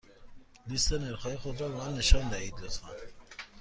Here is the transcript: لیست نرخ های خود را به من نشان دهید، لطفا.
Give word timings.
لیست 0.67 0.93
نرخ 0.93 1.21
های 1.25 1.37
خود 1.37 1.61
را 1.61 1.69
به 1.69 1.75
من 1.75 1.93
نشان 1.93 2.29
دهید، 2.29 2.53
لطفا. 2.61 2.89